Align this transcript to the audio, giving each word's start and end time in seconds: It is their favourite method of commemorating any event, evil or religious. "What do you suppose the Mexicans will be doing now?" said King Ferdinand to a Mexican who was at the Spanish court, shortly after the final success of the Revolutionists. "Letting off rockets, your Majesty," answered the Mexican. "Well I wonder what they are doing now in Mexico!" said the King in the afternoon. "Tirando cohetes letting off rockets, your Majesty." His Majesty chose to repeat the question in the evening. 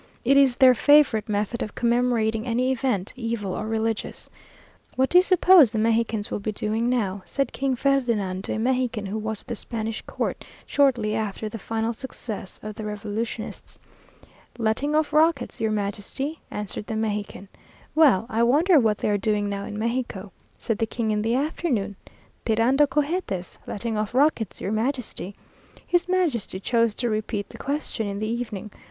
It 0.25 0.35
is 0.35 0.57
their 0.57 0.73
favourite 0.73 1.29
method 1.29 1.61
of 1.61 1.75
commemorating 1.75 2.47
any 2.47 2.71
event, 2.71 3.13
evil 3.15 3.53
or 3.53 3.67
religious. 3.67 4.31
"What 4.95 5.11
do 5.11 5.19
you 5.19 5.21
suppose 5.21 5.71
the 5.71 5.77
Mexicans 5.77 6.31
will 6.31 6.39
be 6.39 6.51
doing 6.51 6.89
now?" 6.89 7.21
said 7.23 7.53
King 7.53 7.75
Ferdinand 7.75 8.45
to 8.45 8.53
a 8.53 8.57
Mexican 8.57 9.05
who 9.05 9.19
was 9.19 9.41
at 9.41 9.47
the 9.47 9.55
Spanish 9.55 10.01
court, 10.07 10.43
shortly 10.65 11.13
after 11.13 11.47
the 11.49 11.59
final 11.59 11.93
success 11.93 12.59
of 12.63 12.73
the 12.73 12.83
Revolutionists. 12.83 13.77
"Letting 14.57 14.95
off 14.95 15.13
rockets, 15.13 15.61
your 15.61 15.69
Majesty," 15.69 16.39
answered 16.49 16.87
the 16.87 16.95
Mexican. 16.95 17.47
"Well 17.93 18.25
I 18.27 18.41
wonder 18.41 18.79
what 18.79 18.97
they 18.97 19.09
are 19.11 19.19
doing 19.19 19.49
now 19.49 19.65
in 19.65 19.77
Mexico!" 19.77 20.31
said 20.57 20.79
the 20.79 20.87
King 20.87 21.11
in 21.11 21.21
the 21.21 21.35
afternoon. 21.35 21.95
"Tirando 22.43 22.87
cohetes 22.87 23.59
letting 23.67 23.99
off 23.99 24.15
rockets, 24.15 24.59
your 24.61 24.71
Majesty." 24.71 25.35
His 25.85 26.09
Majesty 26.09 26.59
chose 26.59 26.95
to 26.95 27.07
repeat 27.11 27.49
the 27.49 27.59
question 27.59 28.07
in 28.07 28.17
the 28.17 28.25
evening. 28.27 28.71